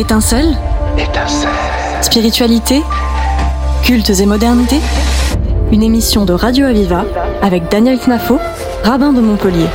[0.00, 0.56] Étincelle
[0.96, 1.50] Étincelle.
[2.00, 2.80] Spiritualité
[3.82, 4.80] Cultes et modernité
[5.72, 7.04] Une émission de Radio Aviva
[7.42, 8.38] avec Daniel Knafo,
[8.82, 9.66] rabbin de Montpellier.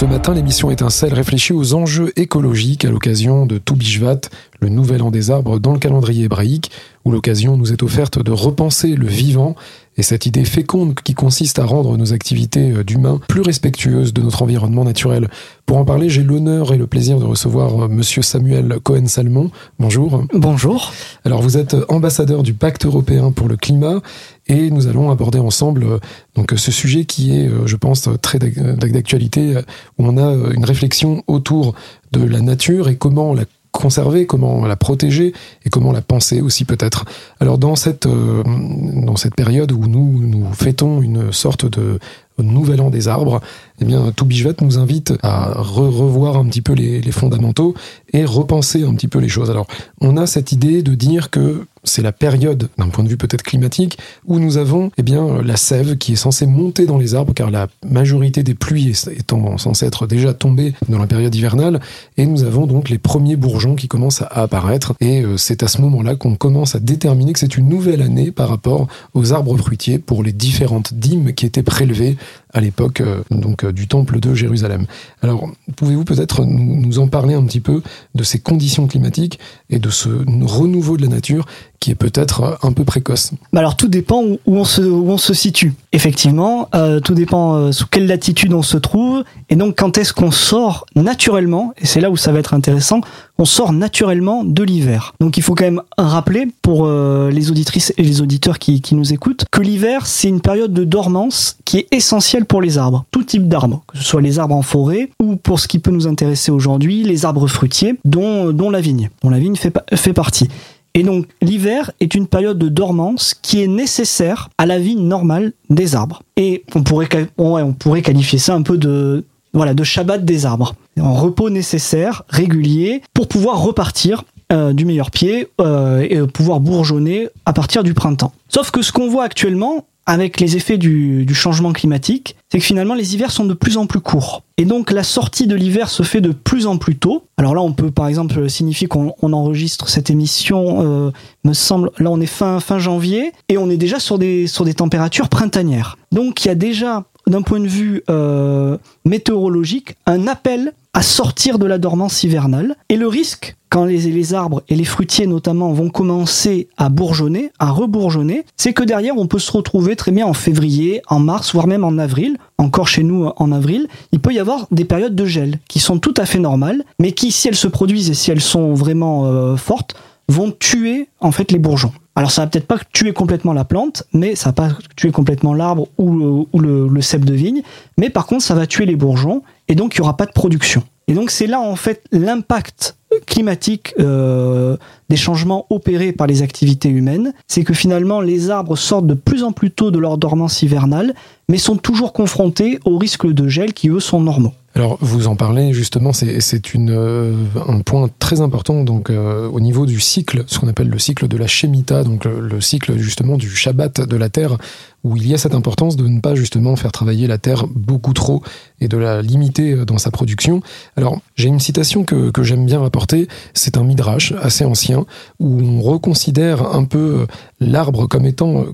[0.00, 4.30] Ce matin, l'émission Étincelle réfléchit aux enjeux écologiques à l'occasion de Toubishvat,
[4.60, 6.70] le nouvel an des arbres dans le calendrier hébraïque,
[7.04, 9.56] où l'occasion nous est offerte de repenser le vivant
[9.98, 14.22] et cette idée féconde qui consiste à rendre nos activités euh, d'humains plus respectueuses de
[14.22, 15.28] notre environnement naturel.
[15.66, 19.50] Pour en parler, j'ai l'honneur et le plaisir de recevoir euh, monsieur Samuel Cohen-Salmon.
[19.78, 20.24] Bonjour.
[20.32, 20.94] Bonjour.
[21.26, 24.00] Alors vous êtes ambassadeur du Pacte européen pour le climat
[24.50, 25.98] et nous allons aborder ensemble euh,
[26.34, 29.56] donc ce sujet qui est, je pense, très d'actualité,
[29.98, 31.74] où on a une réflexion autour
[32.12, 35.32] de la nature et comment la conserver, comment la protéger
[35.64, 37.04] et comment la penser aussi peut-être.
[37.38, 41.98] Alors dans cette, euh, dans cette période où nous, nous fêtons une sorte de
[42.38, 43.40] nouvel an des arbres,
[43.80, 44.12] eh bien,
[44.60, 47.74] nous invite à revoir un petit peu les, fondamentaux
[48.12, 49.50] et repenser un petit peu les choses.
[49.50, 49.66] Alors,
[50.00, 53.42] on a cette idée de dire que c'est la période, d'un point de vue peut-être
[53.42, 57.32] climatique, où nous avons eh bien, la sève qui est censée monter dans les arbres,
[57.32, 61.80] car la majorité des pluies étant censée être déjà tombées dans la période hivernale,
[62.18, 65.68] et nous avons donc les premiers bourgeons qui commencent à apparaître, et euh, c'est à
[65.68, 69.56] ce moment-là qu'on commence à déterminer que c'est une nouvelle année par rapport aux arbres
[69.56, 72.16] fruitiers pour les différentes dîmes qui étaient prélevées
[72.52, 74.86] à l'époque euh, donc euh, du temple de Jérusalem.
[75.22, 77.82] Alors, pouvez-vous peut-être nous en parler un petit peu
[78.14, 80.08] de ces conditions climatiques et de ce
[80.44, 81.46] renouveau de la nature
[81.80, 83.32] qui est peut-être euh, un peu précoce?
[83.52, 85.72] Bah Alors tout dépend où on se, où on se situe.
[85.92, 90.12] Effectivement, euh, tout dépend euh, sous quelle latitude on se trouve et donc quand est-ce
[90.12, 93.00] qu'on sort naturellement, et c'est là où ça va être intéressant,
[93.40, 95.14] on sort naturellement de l'hiver.
[95.18, 99.14] Donc il faut quand même rappeler pour euh, les auditrices et les auditeurs qui, nous
[99.14, 103.24] écoutent que l'hiver c'est une période de dormance qui est essentielle pour les arbres, tout
[103.24, 106.06] type d'arbres, que ce soit les arbres en forêt ou pour ce qui peut nous
[106.06, 109.08] intéresser aujourd'hui, les arbres fruitiers, dont, la vigne,
[109.56, 110.48] fait partie.
[110.92, 115.52] Et donc l'hiver est une période de dormance qui est nécessaire à la vie normale
[115.70, 116.22] des arbres.
[116.36, 120.74] Et on pourrait, on pourrait qualifier ça un peu de voilà de Shabbat des arbres,
[121.00, 127.28] un repos nécessaire, régulier, pour pouvoir repartir euh, du meilleur pied euh, et pouvoir bourgeonner
[127.46, 128.32] à partir du printemps.
[128.48, 132.94] Sauf que ce qu'on voit actuellement, avec les effets du, changement climatique, c'est que finalement
[132.94, 134.42] les hivers sont de plus en plus courts.
[134.56, 137.22] Et donc la sortie de l'hiver se fait de plus en plus tôt.
[137.36, 141.12] Alors là, on peut par exemple signifier qu'on enregistre cette émission, euh,
[141.44, 144.64] me semble, là on est fin, fin janvier, et on est déjà sur des, sur
[144.64, 145.96] des températures printanières.
[146.10, 151.58] Donc il y a déjà, d'un point de vue euh, météorologique, un appel à sortir
[151.58, 152.76] de la dormance hivernale.
[152.88, 157.70] Et le risque, quand les, arbres et les fruitiers notamment vont commencer à bourgeonner, à
[157.70, 161.68] rebourgeonner, c'est que derrière on peut se retrouver très bien en février, en mars, voire
[161.68, 165.24] même en avril, encore chez nous en avril, il peut y avoir des périodes de
[165.24, 168.32] gel qui sont tout à fait normales, mais qui, si elles se produisent et si
[168.32, 169.94] elles sont vraiment euh, fortes,
[170.28, 171.92] vont tuer en fait les bourgeons.
[172.16, 175.54] Alors ça va peut-être pas tuer complètement la plante, mais ça va pas tuer complètement
[175.54, 177.62] l'arbre ou, le, le, cep de vigne,
[177.96, 180.32] mais par contre ça va tuer les bourgeons et donc il y aura pas de
[180.32, 180.82] production.
[181.08, 184.76] Et donc c'est là en fait l'impact climatique euh,
[185.08, 189.42] des changements opérés par les activités humaines, c'est que finalement les arbres sortent de plus
[189.42, 191.14] en plus tôt de leur dormance hivernale,
[191.50, 194.52] mais sont toujours confrontés aux risques de gel qui eux sont normaux.
[194.76, 196.38] Alors, vous en parlez justement, c'est
[196.76, 197.34] euh,
[197.66, 201.26] un point très important donc euh, au niveau du cycle, ce qu'on appelle le cycle
[201.26, 204.58] de la Shemitah, donc le, cycle justement du Shabbat de la terre,
[205.02, 208.12] où il y a cette importance de ne pas justement faire travailler la terre beaucoup
[208.12, 208.44] trop
[208.80, 210.62] et de la limiter euh, dans sa production.
[210.96, 215.04] Alors, j'ai une citation que, que j'aime bien rapporter, c'est un midrash assez ancien,
[215.40, 217.26] où on reconsidère un peu
[217.60, 218.64] l'arbre comme étant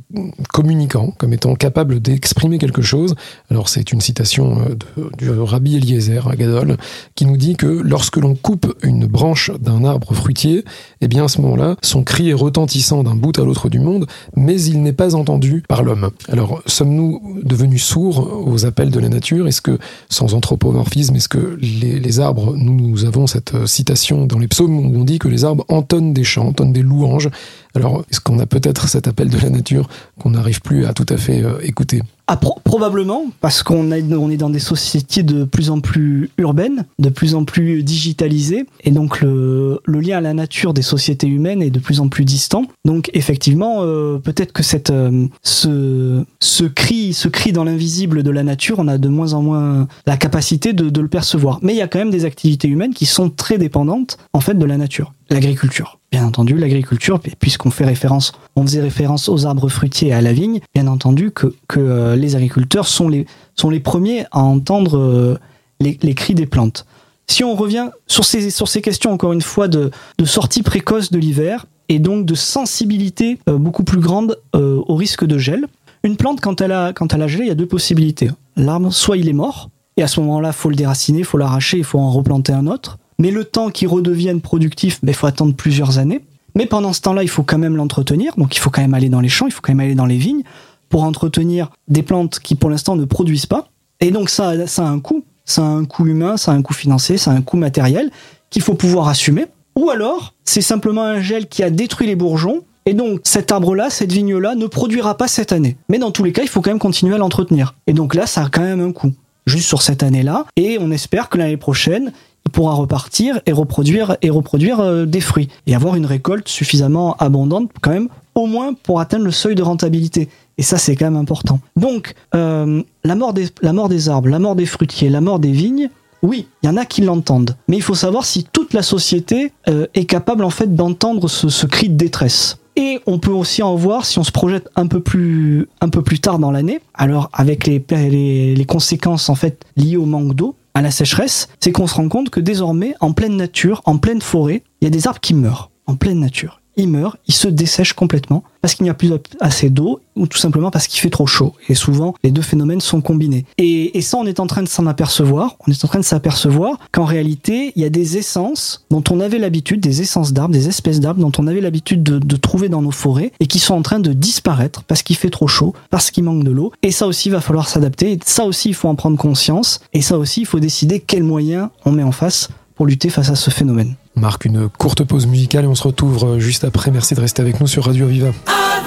[0.53, 3.15] communicant, comme étant capable d'exprimer quelque chose.
[3.51, 4.57] Alors, c'est une citation
[4.97, 6.77] de, du rabbi Eliezer Agadol,
[7.15, 10.65] qui nous dit que lorsque l'on coupe une branche d'un arbre fruitier,
[11.01, 14.07] eh bien à ce moment-là, son cri est retentissant d'un bout à l'autre du monde,
[14.37, 16.11] mais il n'est pas entendu par l'homme.
[16.29, 19.49] Alors, sommes-nous devenus sourds aux appels de la nature?
[19.49, 24.49] Est-ce que, sans anthropomorphisme, est-ce que les, arbres, nous, nous avons cette citation dans les
[24.49, 27.31] psaumes où on dit que les arbres entonnent des chants, entonnent des louanges?
[27.75, 29.89] Alors, est-ce qu'on a peut-être cet appel de la nature
[30.19, 34.37] qu'on n'arrive plus à tout à fait euh, écouter ah, probablement, parce qu'on on est
[34.37, 39.21] dans des sociétés de plus en plus urbaines, de plus en plus digitalisées, et donc
[39.21, 42.65] le, lien à la nature des sociétés humaines est de plus en plus distant.
[42.85, 48.31] Donc effectivement, euh, peut-être que cette, euh, ce, ce cri, ce cri dans l'invisible de
[48.31, 51.61] la nature, on a de moins en moins la capacité de, de le percevoir.
[51.63, 54.59] Mais il y a quand même des activités humaines qui sont très dépendantes en fait
[54.59, 55.99] de la nature l'agriculture.
[56.13, 60.33] Bien entendu, l'agriculture, puisqu'on fait référence, on faisait référence aux arbres fruitiers et à la
[60.33, 64.99] vigne, bien entendu que, que euh, les agriculteurs sont les, sont les premiers à entendre
[64.99, 65.39] euh,
[65.81, 66.87] les, les, cris des plantes.
[67.29, 71.11] Si on revient sur ces, sur ces questions, encore une fois, de, de sortie précoce
[71.11, 75.67] de l'hiver, et donc de sensibilité euh, beaucoup plus grande euh, au risque de gel.
[76.03, 78.31] Une plante, quand elle, a, quand elle a gelé, il y a deux possibilités.
[78.57, 81.85] L'arbre, soit il est mort, et à ce moment-là, faut le déraciner, faut l'arracher, il
[81.85, 82.99] faut en replanter un autre.
[83.19, 86.21] Mais le temps qu'il redevienne productif, il ben, faut attendre plusieurs années.
[86.55, 89.09] Mais pendant ce temps-là, il faut quand même l'entretenir, donc il faut quand même aller
[89.09, 90.43] dans les champs, il faut quand même aller dans les vignes
[90.89, 93.69] pour entretenir des plantes qui pour l'instant ne produisent pas.
[94.01, 96.63] Et donc ça, ça a un coût, ça a un coût humain, ça a un
[96.63, 98.11] coût financier, ça a un coût matériel
[98.51, 99.47] qu'il faut pouvoir assumer.
[99.77, 103.91] Ou alors, c'est simplement un gel qui a détruit les bourgeons, et donc cet arbre-là,
[103.91, 105.77] cette vigne-là, ne produira pas cette année.
[105.89, 107.75] Mais dans tous les cas, il faut quand même continuer à l'entretenir.
[107.87, 109.13] Et donc là, ça a quand même un coût,
[109.47, 112.13] juste sur cette année-là, et on espère que l'année prochaine,
[112.47, 117.17] il pourra repartir et reproduire et reproduire euh, des fruits et avoir une récolte suffisamment
[117.17, 120.29] abondante quand même au moins pour atteindre le seuil de rentabilité.
[120.59, 121.59] Et ça, c'est quand même important.
[121.75, 125.41] Donc, euh, la, mort des, la mort des arbres, la mort des fruitiers, la mort
[125.41, 125.91] des vignes,
[126.23, 127.57] oui, il y en a qui l'entendent.
[127.69, 131.67] Mais il faut savoir si toute la société euh, est capable en fait d'entendre ce,
[131.67, 132.59] cri de détresse.
[132.77, 136.03] Et on peut aussi en voir si on se projette un peu plus, un peu
[136.03, 136.81] plus tard dans l'année.
[136.95, 141.49] Alors avec les, les, les conséquences en fait liées au manque d'eau, à la sécheresse,
[141.59, 144.89] c'est qu'on se rend compte que désormais, en pleine nature, en pleine forêt, il y
[144.89, 145.71] a des arbres qui meurent.
[145.87, 149.71] En pleine nature il meurt, il se dessèche complètement parce qu'il n'y a plus assez
[149.71, 151.55] d'eau ou tout simplement parce qu'il fait trop chaud.
[151.69, 153.45] Et souvent, les deux phénomènes sont combinés.
[153.59, 155.57] Et, ça, on est en train de s'en apercevoir.
[155.67, 159.21] On est en train de s'apercevoir qu'en réalité, il y a des essences dont on
[159.21, 162.83] avait l'habitude, des essences d'arbres, des espèces d'arbres dont on avait l'habitude de, trouver dans
[162.83, 166.11] nos forêts et qui sont en train de disparaître parce qu'il fait trop chaud, parce
[166.11, 166.73] qu'il manque de l'eau.
[166.83, 168.19] Et ça aussi, il va falloir s'adapter.
[168.25, 169.81] Ça aussi, il faut en prendre conscience.
[169.93, 173.31] Et ça aussi, il faut décider quels moyens on met en face pour lutter face
[173.31, 173.95] à ce phénomène.
[174.17, 176.91] On marque une courte pause musicale et on se retrouve euh, juste après.
[176.91, 178.33] Merci de rester avec nous sur Radio Aviva.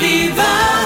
[0.01, 0.78] I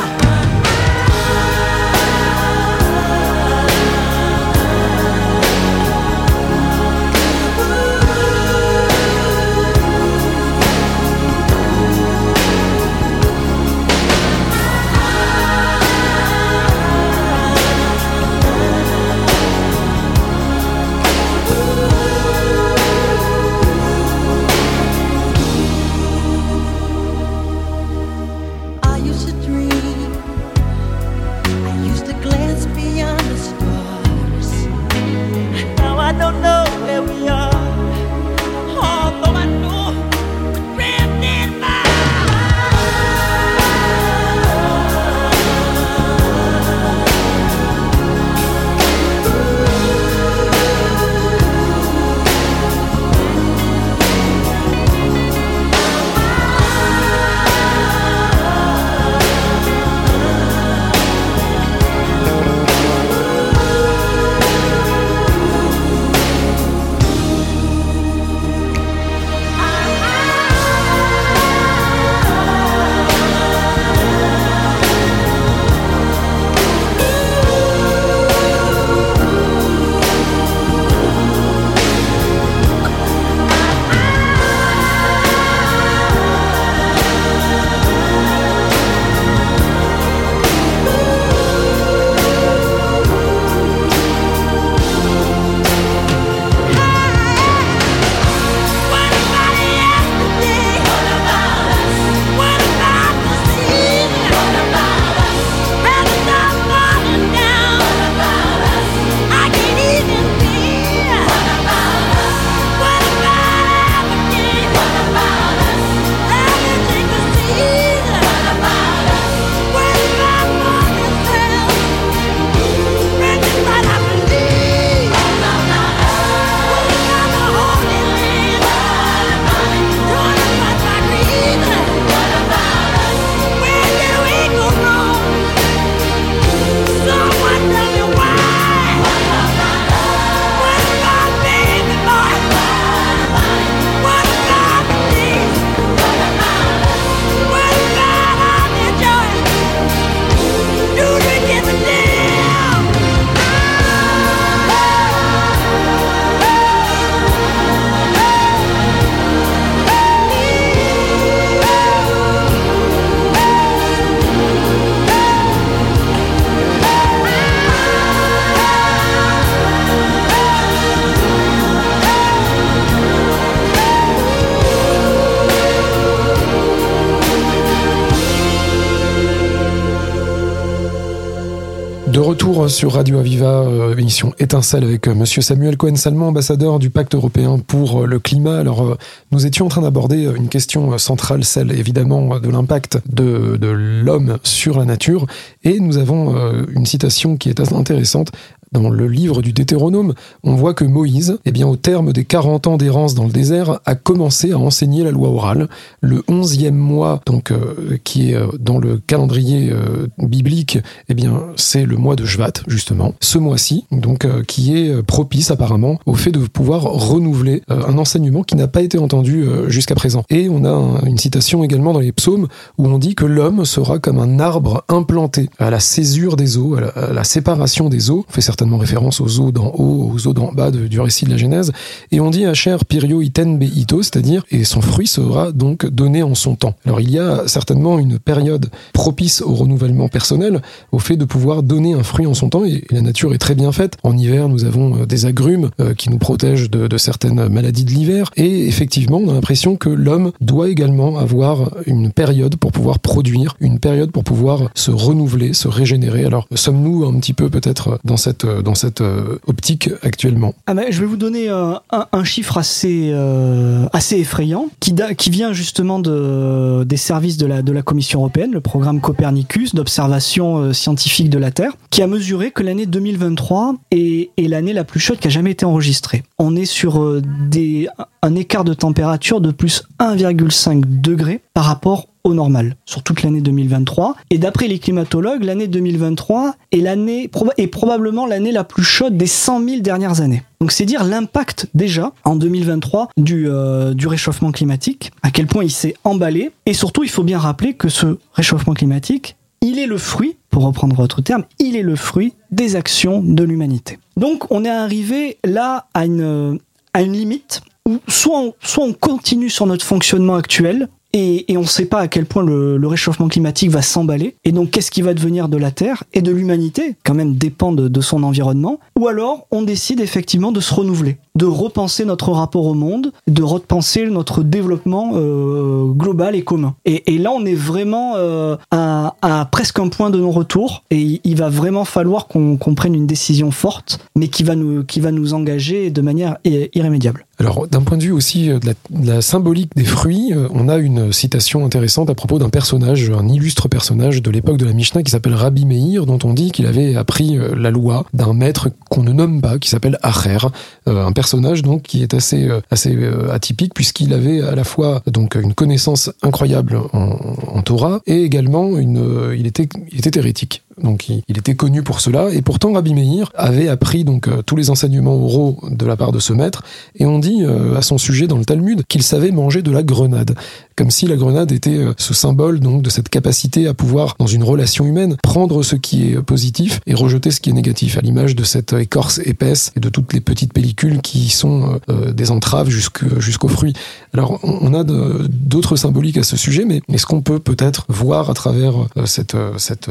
[182.13, 186.91] De retour sur Radio Aviva, euh, émission Étincelle avec euh, Monsieur Samuel Cohen-Salmon, ambassadeur du
[186.91, 188.59] Pacte européen pour euh, le climat.
[188.59, 188.99] Alors,
[189.31, 194.37] nous étions en train d'aborder une question centrale, celle évidemment de l'impact de, de l'homme
[194.43, 195.25] sur la nature,
[195.63, 196.35] et nous avons
[196.75, 198.31] une citation qui est assez intéressante
[198.73, 200.13] dans le livre du Deutéronome,
[200.43, 203.79] on voit que Moïse, eh bien, au terme des 40 ans d'errance dans le désert,
[203.85, 205.67] a commencé à enseigner la loi orale.
[206.01, 211.43] Le 11e mois, donc, euh, qui est euh, dans le calendrier euh, biblique, eh bien,
[211.55, 213.13] c'est le mois de Jvat, justement.
[213.21, 218.55] Ce mois-ci, donc, qui est propice apparemment au fait de pouvoir renouveler un enseignement qui
[218.55, 220.23] n'a pas été entendu jusqu'à présent.
[220.29, 223.99] Et on a une citation également dans les psaumes où on dit que l'homme sera
[223.99, 228.25] comme un arbre implanté à la césure des eaux, à la, séparation des eaux.
[228.29, 228.41] Fait
[228.73, 231.71] référence aux eaux d'en haut, aux eaux d'en bas du récit de la Genèse.
[232.11, 236.23] Et on dit à cher Pirio iten beito, c'est-à-dire, et son fruit sera donc donné
[236.23, 236.75] en son temps.
[236.85, 241.63] Alors il y a certainement une période propice au renouvellement personnel, au fait de pouvoir
[241.63, 243.97] donner un fruit en son temps, et, la nature est très bien faite.
[244.03, 247.91] En hiver, nous avons euh, des agrumes euh, qui nous protègent de, certaines maladies de
[247.91, 252.99] l'hiver, et effectivement, on a l'impression que l'homme doit également avoir une période pour pouvoir
[252.99, 256.23] produire, une période pour pouvoir se renouveler, se régénérer.
[256.25, 260.99] Alors, sommes-nous un petit peu peut-être dans cette dans cette euh, optique actuellement ah Je
[260.99, 266.83] vais vous donner un, un, chiffre assez, euh, assez effrayant qui, qui vient justement de,
[266.83, 271.51] des services de la, de la Commission européenne, le programme Copernicus d'observation scientifique de la
[271.51, 275.31] Terre, qui a mesuré que l'année 2023 est, est l'année la plus chaude qui a
[275.31, 276.23] jamais été enregistrée.
[276.39, 277.87] On est sur des,
[278.21, 283.41] un écart de température de plus 1,5 degré par rapport au normal sur toute l'année
[283.41, 284.15] 2023.
[284.29, 289.27] Et d'après les climatologues, l'année 2023 est l'année est probablement l'année la plus chaude des
[289.27, 290.43] 100 000 dernières années.
[290.59, 295.63] Donc c'est dire l'impact déjà en 2023 du, euh, du réchauffement climatique, à quel point
[295.63, 296.51] il s'est emballé.
[296.65, 300.63] Et surtout, il faut bien rappeler que ce réchauffement climatique, il est le fruit, pour
[300.63, 303.97] reprendre votre terme, il est le fruit des actions de l'humanité.
[304.17, 306.59] Donc on est arrivé là à une,
[306.93, 311.61] à une limite où soit soit on continue sur notre fonctionnement actuel, et, et on
[311.61, 314.35] ne sait pas à quel point le, le réchauffement climatique va s'emballer.
[314.43, 317.71] Et donc, qu'est-ce qui va devenir de la Terre et de l'humanité, quand même dépend
[317.71, 318.79] de, de, son environnement.
[318.99, 323.43] Ou alors, on décide effectivement de se renouveler, de repenser notre rapport au monde, de
[323.43, 326.75] repenser notre développement euh, global et commun.
[326.85, 330.83] Et, et, là, on est vraiment euh, à, à, presque un point de non-retour.
[330.89, 334.83] Et il va vraiment falloir qu'on qu prenne une décision forte, mais qui va nous,
[334.83, 337.25] qui va nous engager de manière irrémédiable.
[337.39, 340.77] Alors, d'un point de vue aussi euh, de la, symbolique des fruits, euh, on a
[340.77, 345.01] une citation intéressante à propos d'un personnage, un illustre personnage de l'époque de la Mishnah
[345.01, 348.69] qui s'appelle Rabbi Meir, dont on dit qu'il avait appris euh, la loi d'un maître
[348.87, 350.37] qu'on ne nomme pas, qui s'appelle Acher,
[350.85, 352.97] un personnage donc qui est assez assez
[353.31, 358.77] atypique puisqu'il avait à la fois donc une connaissance incroyable en, en Torah et également
[358.77, 360.63] une, il était il était hérétique.
[360.81, 362.29] Donc il, était connu pour cela.
[362.31, 366.11] Et pourtant Rabbi Meir avait appris donc euh, tous les enseignements oraux de la part
[366.11, 366.63] de ce maître.
[366.95, 369.83] Et on dit euh, à son sujet dans le Talmud qu'il savait manger de la
[369.83, 370.35] grenade
[370.75, 374.27] comme si la grenade était euh, ce symbole donc de cette capacité à pouvoir dans
[374.27, 378.01] une relation humaine prendre ce qui est positif et rejeter ce qui est négatif à
[378.01, 381.79] l'image de cette écorce épaisse et de toutes les petites pellicules qui sont
[382.13, 383.73] des entraves jusqu'au fruit.
[384.13, 388.33] Alors on a d'autres symboliques à ce sujet mais est-ce qu'on peut peut-être voir à
[388.33, 388.73] travers
[389.05, 389.89] cette cette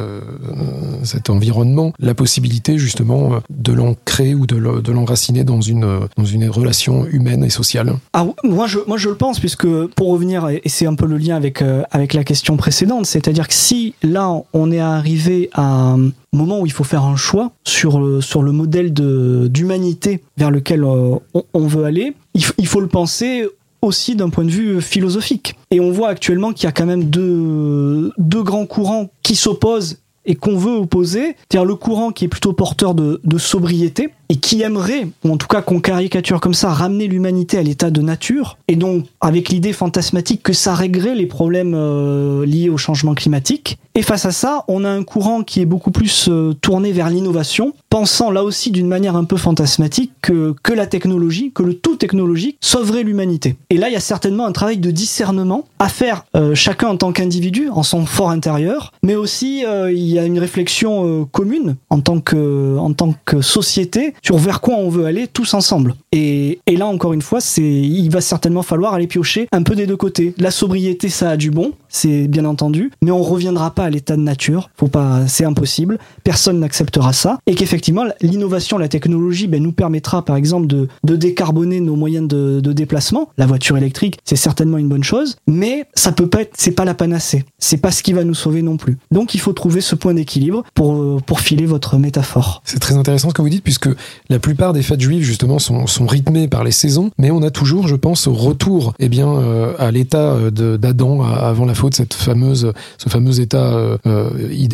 [1.04, 7.06] cet environnement, la possibilité justement de l'ancrer ou de l'enraciner dans une, dans une relation
[7.06, 7.94] humaine et sociale?
[8.12, 11.18] Ah, moi, je, moi je le pense, puisque pour revenir, et c'est un peu le
[11.18, 15.92] lien avec, euh, avec la question précédente, c'est-à-dire que si là on est arrivé à
[15.92, 20.50] un moment où il faut faire un choix sur le, sur le modèle d'humanité vers
[20.50, 21.16] lequel euh,
[21.52, 23.46] on, veut aller, il, faut le penser
[23.82, 25.56] aussi d'un point de vue philosophique.
[25.70, 30.34] Et on voit actuellement qu'il y a quand même deux grands courants qui s'opposent et
[30.34, 35.08] qu'on veut opposer, c'est-à-dire le courant qui est plutôt porteur de, sobriété et qui aimerait,
[35.24, 38.76] ou en tout cas qu'on caricature comme ça, ramener l'humanité à l'état de nature, et
[38.76, 43.78] donc avec l'idée fantasmatique que ça réglerait les problèmes euh, liés au changement climatique.
[43.94, 47.10] Et face à ça, on a un courant qui est beaucoup plus euh, tourné vers
[47.10, 51.96] l'innovation, pensant là aussi d'une manière un peu fantasmatique que, la technologie, que le tout
[51.96, 53.56] technologique sauverait l'humanité.
[53.68, 56.96] Et là, il y a certainement un travail de discernement à faire euh, chacun en
[56.96, 59.64] tant qu'individu, en son fort intérieur, mais aussi
[60.11, 64.38] il y a une réflexion euh, commune en tant que en tant que société sur
[64.38, 65.94] vers quoi on veut aller tous ensemble.
[66.12, 69.74] Et, et là, encore une fois, c'est il va certainement falloir aller piocher un peu
[69.74, 70.34] des deux côtés.
[70.38, 74.16] La sobriété, ça a du bon, c'est bien entendu, mais on reviendra pas à l'état
[74.16, 74.70] de nature.
[74.76, 75.98] Faut pas, c'est impossible.
[76.24, 77.38] Personne n'acceptera ça.
[77.46, 82.28] Et qu'effectivement, l'innovation, la technologie, ben, nous permettra, par exemple, de, de décarboner nos moyens
[82.28, 83.30] de, de déplacement.
[83.38, 86.84] La voiture électrique, c'est certainement une bonne chose, mais ça peut pas être, c'est pas
[86.84, 87.44] la panacée.
[87.58, 88.98] C'est pas ce qui va nous sauver non plus.
[89.10, 92.60] Donc, il faut trouver ce point d'équilibre pour, euh, pour filer votre métaphore.
[92.64, 93.88] C'est très intéressant ce que vous dites, puisque
[94.28, 97.50] la plupart des fêtes juives, justement, sont, sont rythmées par les saisons, mais on a
[97.50, 102.14] toujours, je pense, au retour eh bien, euh, à l'état d'Adam avant la faute, cette
[102.14, 103.72] fameuse, ce fameux état
[104.06, 104.30] euh,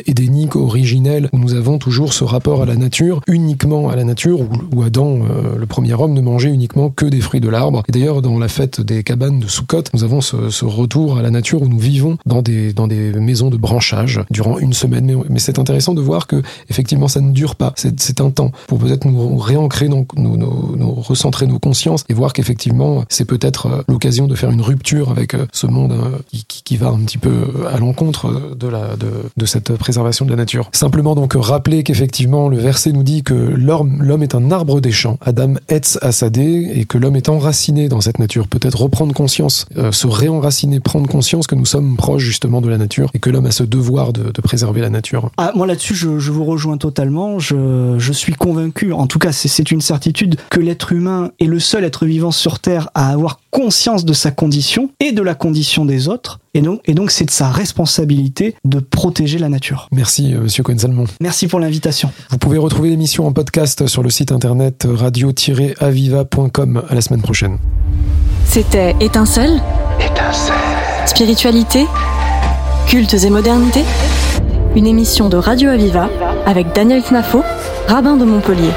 [0.07, 4.41] édénique, originel, où nous avons toujours ce rapport à la nature, uniquement à la nature,
[4.73, 5.19] où, Adam,
[5.59, 7.83] le premier homme, ne mangeait uniquement que des fruits de l'arbre.
[7.89, 11.23] Et d'ailleurs, dans la fête des cabanes de Sukkot, nous avons ce, ce retour à
[11.23, 15.05] la nature où nous vivons dans des, dans des maisons de branchage durant une semaine.
[15.05, 17.73] Mais, mais c'est intéressant de voir que effectivement ça ne dure pas.
[17.77, 20.39] C'est un temps pour peut-être nous réancrer, donc nous,
[20.97, 25.35] recentrer nos consciences et voir qu'effectivement c'est peut-être euh, l'occasion de faire une rupture avec
[25.35, 29.73] euh, ce monde euh, qui, va un petit peu à l'encontre de, la, de, cette
[29.77, 30.69] préservation de la nature.
[30.73, 35.19] Simplement donc rappeler qu'effectivement le verset nous dit que l'homme est un arbre des champs,
[35.21, 38.47] Adam etz asadé, et que l'homme est enraciné dans cette nature.
[38.49, 43.11] Peut-être reprendre conscience, se réenraciner, prendre conscience que nous sommes proches justement de la nature
[43.15, 45.08] et que l'homme a ce devoir de, de préserver la nature.
[45.37, 47.39] Ah, moi là-dessus, je, je, vous rejoins totalement.
[47.39, 51.61] Je, je suis convaincu, en tout cas c'est une certitude, que l'être humain est le
[51.61, 55.85] seul être vivant sur Terre à avoir conscience de sa condition et de la condition
[55.85, 56.39] des autres.
[56.55, 59.89] Et donc, et donc c'est de sa responsabilité de protéger la nature.
[59.93, 61.05] Merci, euh, Monsieur Cohen-Salmon.
[61.21, 62.11] Merci pour l'invitation.
[62.31, 66.83] Vous pouvez retrouver l'émission en podcast sur le site internet radio-aviva.com.
[66.89, 67.59] À la semaine prochaine.
[68.45, 69.61] C'était Étincelle
[70.01, 70.55] Étincelle.
[71.07, 71.87] Spiritualité
[72.87, 73.85] Cultes et modernité
[74.77, 76.09] Une émission de Radio Aviva
[76.47, 77.43] avec Daniel Knafo,
[77.89, 78.71] rabbin de Montpellier.